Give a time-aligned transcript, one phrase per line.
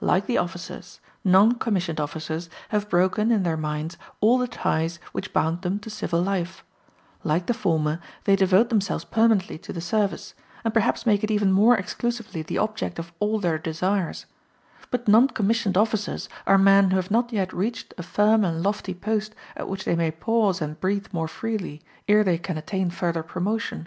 [0.00, 5.32] Like the officers, non commissioned officers have broken, in their minds, all the ties which
[5.32, 6.64] bound them to civil life;
[7.22, 11.52] like the former, they devote themselves permanently to the service, and perhaps make it even
[11.52, 14.26] more exclusively the object of all their desires:
[14.90, 18.92] but non commissioned officers are men who have not yet reached a firm and lofty
[18.92, 23.22] post at which they may pause and breathe more freely, ere they can attain further
[23.22, 23.86] promotion.